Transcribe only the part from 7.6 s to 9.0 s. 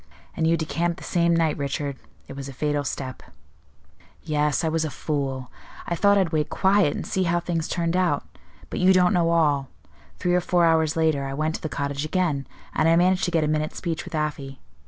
turned out; but you